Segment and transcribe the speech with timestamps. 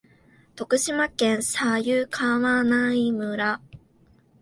[0.55, 3.61] 徳島県佐那河内村